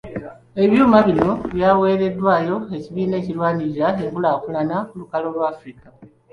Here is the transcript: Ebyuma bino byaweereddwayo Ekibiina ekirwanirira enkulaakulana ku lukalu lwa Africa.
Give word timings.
Ebyuma 0.63 0.97
bino 1.07 1.29
byaweereddwayo 1.55 2.55
Ekibiina 2.77 3.15
ekirwanirira 3.21 3.87
enkulaakulana 4.03 4.75
ku 4.87 4.93
lukalu 4.99 5.27
lwa 5.35 5.45
Africa. 5.53 5.87